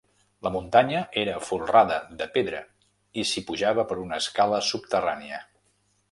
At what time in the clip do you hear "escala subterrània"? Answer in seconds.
4.25-5.43